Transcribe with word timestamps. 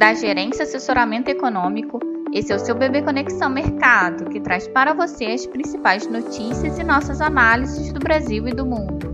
da 0.00 0.14
Gerência 0.14 0.62
Assessoramento 0.62 1.28
Econômico. 1.28 2.00
Esse 2.32 2.50
é 2.54 2.56
o 2.56 2.58
seu 2.58 2.74
Bebê 2.74 3.02
Conexão 3.02 3.50
Mercado, 3.50 4.30
que 4.30 4.40
traz 4.40 4.66
para 4.66 4.94
você 4.94 5.26
as 5.26 5.44
principais 5.44 6.06
notícias 6.06 6.78
e 6.78 6.82
nossas 6.82 7.20
análises 7.20 7.92
do 7.92 8.00
Brasil 8.00 8.48
e 8.48 8.54
do 8.54 8.64
mundo. 8.64 9.10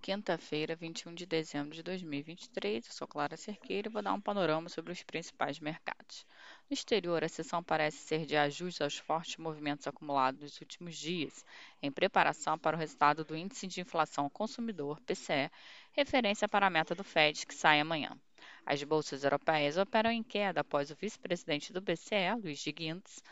Quinta-feira, 0.00 0.76
21 0.76 1.16
de 1.16 1.26
dezembro 1.26 1.74
de 1.74 1.82
2023, 1.82 2.86
eu 2.86 2.92
sou 2.92 3.08
Clara 3.08 3.36
Cerqueira 3.36 3.88
e 3.88 3.92
vou 3.92 4.02
dar 4.02 4.12
um 4.12 4.20
panorama 4.20 4.68
sobre 4.68 4.92
os 4.92 5.02
principais 5.02 5.58
mercados. 5.58 6.24
No 6.70 6.74
exterior, 6.74 7.24
a 7.24 7.28
sessão 7.28 7.60
parece 7.60 7.96
ser 7.96 8.24
de 8.24 8.36
ajuste 8.36 8.84
aos 8.84 8.98
fortes 8.98 9.36
movimentos 9.36 9.88
acumulados 9.88 10.42
nos 10.42 10.60
últimos 10.60 10.96
dias, 10.96 11.44
em 11.82 11.90
preparação 11.90 12.56
para 12.56 12.76
o 12.76 12.78
resultado 12.78 13.24
do 13.24 13.36
Índice 13.36 13.66
de 13.66 13.80
Inflação 13.80 14.22
ao 14.22 14.30
Consumidor, 14.30 15.00
PCE, 15.00 15.50
referência 15.90 16.48
para 16.48 16.68
a 16.68 16.70
meta 16.70 16.94
do 16.94 17.02
Fed, 17.02 17.44
que 17.44 17.54
sai 17.54 17.80
amanhã. 17.80 18.16
As 18.70 18.82
bolsas 18.82 19.24
europeias 19.24 19.78
operam 19.78 20.10
em 20.10 20.22
queda 20.22 20.60
após 20.60 20.90
o 20.90 20.94
vice-presidente 20.94 21.72
do 21.72 21.80
BCE, 21.80 22.34
Luiz 22.38 22.58
de 22.58 22.70
Guindos, 22.70 23.22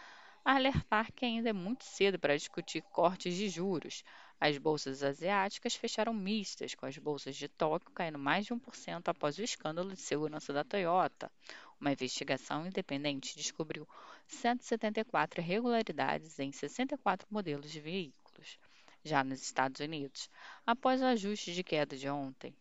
alertar 0.43 1.13
que 1.13 1.27
ainda 1.27 1.51
é 1.51 1.53
muito 1.53 1.85
cedo 1.85 2.19
para 2.19 2.35
discutir 2.35 2.81
cortes 2.85 3.37
de 3.37 3.47
juros. 3.51 4.03
As 4.41 4.57
bolsas 4.57 5.03
asiáticas 5.03 5.75
fecharam 5.75 6.15
mistas, 6.15 6.75
com 6.75 6.87
as 6.87 6.97
bolsas 6.97 7.37
de 7.37 7.49
Tóquio 7.49 7.91
caindo 7.91 8.19
mais 8.19 8.47
de 8.47 8.55
1% 8.55 9.09
após 9.09 9.37
o 9.37 9.43
escândalo 9.43 9.93
de 9.93 10.01
segurança 10.01 10.55
da 10.55 10.65
Toyota. 10.65 11.31
Uma 11.79 11.93
investigação 11.93 12.67
independente 12.67 13.37
descobriu 13.37 13.87
174 14.27 15.43
irregularidades 15.43 16.39
em 16.39 16.51
64 16.51 17.29
modelos 17.31 17.71
de 17.71 17.79
veículos. 17.79 18.59
Já 19.05 19.23
nos 19.23 19.43
Estados 19.43 19.83
Unidos, 19.83 20.31
após 20.67 21.03
o 21.03 21.05
ajuste 21.05 21.53
de 21.53 21.63
queda 21.63 21.95
de 21.95 22.09
ontem, 22.09 22.57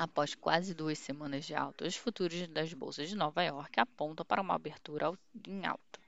Após 0.00 0.34
quase 0.34 0.72
duas 0.72 0.98
semanas 0.98 1.44
de 1.44 1.54
alta, 1.54 1.86
os 1.86 1.94
futuros 1.94 2.48
das 2.48 2.72
bolsas 2.72 3.10
de 3.10 3.14
Nova 3.14 3.42
York 3.42 3.78
apontam 3.78 4.24
para 4.24 4.40
uma 4.40 4.54
abertura 4.54 5.12
em 5.46 5.66
alta. 5.66 6.00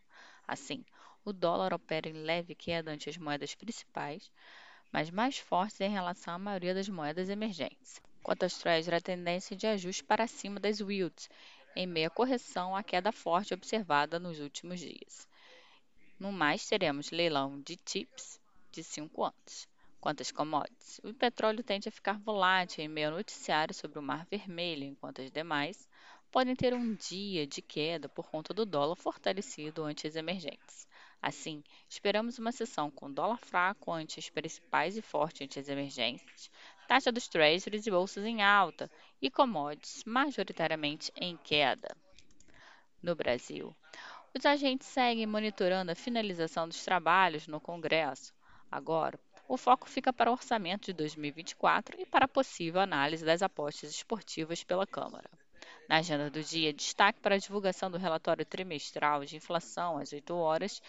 Assim, 0.49 0.83
o 1.23 1.31
dólar 1.31 1.75
opera 1.75 2.09
em 2.09 2.15
leve 2.15 2.55
queda 2.55 2.91
ante 2.91 3.11
as 3.11 3.19
moedas 3.19 3.55
principais, 3.55 4.31
mas 4.91 5.11
mais 5.11 5.37
fortes 5.37 5.79
em 5.83 5.91
relação 5.91 6.33
à 6.33 6.39
maioria 6.39 6.73
das 6.73 6.89
moedas 6.89 7.29
emergentes. 7.29 8.01
Quanto 8.23 8.45
aos 8.45 8.57
Treasury, 8.57 8.97
a 8.97 9.01
tendência 9.03 9.55
de 9.55 9.67
ajuste 9.67 10.03
para 10.03 10.27
cima 10.27 10.59
das 10.59 10.81
yields, 10.81 11.29
em 11.77 11.87
meia 11.87 12.09
correção 12.09 12.75
à 12.75 12.83
queda 12.83 13.13
forte 13.13 13.53
observada 13.53 14.19
nos 14.19 14.41
últimos 14.41 14.81
dias. 14.81 15.29
No 16.19 16.33
mais, 16.33 16.67
teremos 16.67 17.11
leilão 17.11 17.61
de 17.61 17.77
TIPS 17.77 18.41
de 18.71 18.83
5 18.83 19.23
anos. 19.23 19.69
Quanto 20.03 20.21
às 20.21 20.33
commodities, 20.33 21.01
o 21.05 21.15
petróleo 21.15 21.63
tende 21.63 21.89
a 21.89 21.93
ficar 21.93 22.19
volátil 22.19 22.85
em 22.85 22.89
meio 22.89 23.11
ao 23.11 23.15
noticiário 23.15 23.73
sobre 23.73 24.01
o 24.01 24.03
Mar 24.03 24.27
Vermelho, 24.29 24.83
enquanto 24.83 25.23
as 25.23 25.31
demais 25.31 25.89
podem 26.29 26.57
ter 26.57 26.75
um 26.75 26.93
dia 26.97 27.47
de 27.47 27.63
queda 27.63 28.09
por 28.09 28.29
conta 28.29 28.53
do 28.53 28.67
dólar 28.67 28.97
fortalecido 28.97 29.85
ante 29.85 30.09
as 30.09 30.17
emergentes. 30.17 30.89
Assim, 31.23 31.63
esperamos 31.89 32.37
uma 32.37 32.51
sessão 32.51 32.91
com 32.91 33.13
dólar 33.13 33.39
fraco 33.39 33.93
ante 33.93 34.19
as 34.19 34.29
principais 34.29 34.97
e 34.97 35.03
forte 35.03 35.45
ante 35.45 35.61
as 35.61 35.69
emergentes, 35.69 36.51
taxa 36.89 37.13
dos 37.13 37.29
treasuries 37.29 37.87
e 37.87 37.91
bolsas 37.93 38.25
em 38.25 38.43
alta 38.43 38.91
e 39.21 39.31
commodities 39.31 40.03
majoritariamente 40.03 41.13
em 41.15 41.37
queda. 41.37 41.97
No 43.01 43.15
Brasil, 43.15 43.73
os 44.37 44.45
agentes 44.45 44.89
seguem 44.89 45.27
monitorando 45.27 45.93
a 45.93 45.95
finalização 45.95 46.67
dos 46.67 46.85
trabalhos 46.85 47.47
no 47.47 47.61
Congresso. 47.61 48.35
Agora, 48.69 49.17
o 49.53 49.57
foco 49.59 49.87
fica 49.87 50.15
para 50.15 50.31
o 50.31 50.33
orçamento 50.33 50.87
de 50.87 50.95
2024 50.95 52.01
e 52.01 52.07
para 52.07 52.25
a 52.25 52.29
possível 52.29 52.81
análise 52.81 53.23
das 53.23 53.43
apostas 53.43 53.91
esportivas 53.91 54.65
pela 54.65 54.87
Câmara. 54.87 55.29
Na 55.87 55.99
agenda 55.99 56.31
do 56.31 56.43
dia, 56.43 56.73
destaque 56.73 57.21
para 57.21 57.35
a 57.35 57.39
divulgação 57.39 57.91
do 57.91 57.99
relatório 57.99 58.47
trimestral 58.47 59.27
de 59.27 59.37
inflação 59.37 59.99
às 59.99 60.11
8 60.11 60.35
horas 60.35 60.81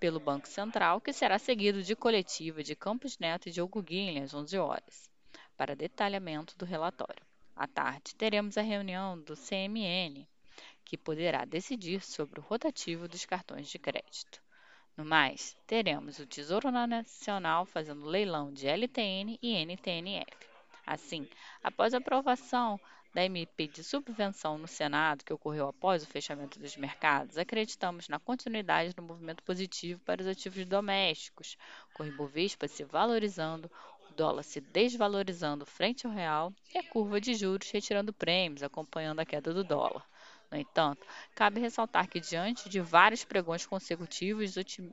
pelo 0.00 0.18
Banco 0.18 0.48
Central, 0.48 1.00
que 1.00 1.12
será 1.12 1.38
seguido 1.38 1.84
de 1.84 1.94
coletiva 1.94 2.64
de 2.64 2.74
Campos 2.74 3.16
Neto 3.20 3.48
e 3.48 3.52
Diogo 3.52 3.80
Guilherme 3.80 4.22
às 4.22 4.34
11 4.34 4.58
horas, 4.58 5.08
para 5.56 5.76
detalhamento 5.76 6.58
do 6.58 6.64
relatório. 6.64 7.24
À 7.54 7.68
tarde, 7.68 8.16
teremos 8.16 8.58
a 8.58 8.62
reunião 8.62 9.16
do 9.20 9.36
CMN, 9.36 10.26
que 10.84 10.98
poderá 10.98 11.44
decidir 11.44 12.02
sobre 12.02 12.40
o 12.40 12.42
rotativo 12.42 13.06
dos 13.06 13.24
cartões 13.24 13.68
de 13.68 13.78
crédito. 13.78 14.42
No 14.94 15.06
mais, 15.06 15.56
teremos 15.66 16.18
o 16.18 16.26
Tesouro 16.26 16.70
Nacional 16.70 17.64
fazendo 17.64 18.04
leilão 18.04 18.52
de 18.52 18.66
LTN 18.66 19.38
e 19.40 19.54
NTNF. 19.64 20.30
Assim, 20.86 21.26
após 21.62 21.94
a 21.94 21.98
aprovação 21.98 22.78
da 23.14 23.24
MP 23.24 23.68
de 23.68 23.82
subvenção 23.82 24.58
no 24.58 24.68
Senado, 24.68 25.24
que 25.24 25.32
ocorreu 25.32 25.68
após 25.68 26.02
o 26.02 26.06
fechamento 26.06 26.58
dos 26.58 26.76
mercados, 26.76 27.38
acreditamos 27.38 28.06
na 28.08 28.18
continuidade 28.18 28.92
do 28.92 29.02
movimento 29.02 29.42
positivo 29.42 29.98
para 30.00 30.20
os 30.20 30.26
ativos 30.26 30.66
domésticos, 30.66 31.56
com 31.94 32.02
o 32.02 32.06
Ibovespa 32.06 32.68
se 32.68 32.84
valorizando, 32.84 33.70
o 34.10 34.14
dólar 34.14 34.42
se 34.42 34.60
desvalorizando 34.60 35.64
frente 35.64 36.06
ao 36.06 36.12
real 36.12 36.52
e 36.74 36.76
a 36.78 36.82
curva 36.82 37.18
de 37.18 37.34
juros 37.34 37.70
retirando 37.70 38.12
prêmios, 38.12 38.62
acompanhando 38.62 39.20
a 39.20 39.26
queda 39.26 39.54
do 39.54 39.64
dólar. 39.64 40.04
No 40.52 40.58
entanto, 40.58 41.06
cabe 41.34 41.60
ressaltar 41.60 42.06
que, 42.06 42.20
diante 42.20 42.68
de 42.68 42.78
vários 42.78 43.24
pregões 43.24 43.64
consecutivos 43.64 44.52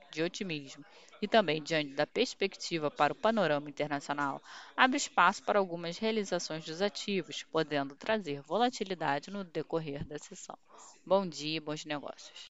de 0.09 0.23
otimismo 0.23 0.85
e 1.21 1.27
também 1.27 1.61
diante 1.61 1.93
da 1.93 2.07
perspectiva 2.07 2.89
para 2.89 3.11
o 3.11 3.15
panorama 3.15 3.69
internacional, 3.69 4.41
abre 4.77 4.95
espaço 4.95 5.43
para 5.43 5.59
algumas 5.59 5.97
realizações 5.97 6.63
dos 6.63 6.81
ativos, 6.81 7.43
podendo 7.51 7.93
trazer 7.93 8.41
volatilidade 8.41 9.29
no 9.29 9.43
decorrer 9.43 10.05
da 10.05 10.17
sessão. 10.17 10.57
Bom 11.05 11.27
dia 11.27 11.57
e 11.57 11.59
bons 11.59 11.83
negócios. 11.83 12.45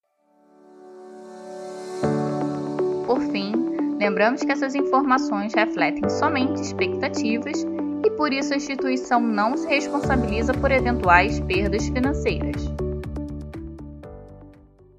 Por 3.08 3.22
fim, 3.32 3.54
lembramos 3.98 4.44
que 4.44 4.52
essas 4.52 4.76
informações 4.76 5.56
refletem 5.56 6.08
somente 6.10 6.62
expectativas 6.62 7.66
e 8.06 8.12
por 8.12 8.32
isso 8.32 8.54
a 8.54 8.58
instituição 8.58 9.20
não 9.20 9.58
se 9.58 9.68
responsabiliza 9.68 10.54
por 10.54 10.72
eventuais 10.72 11.40
perdas 11.40 11.88
financeiras. 11.88 12.89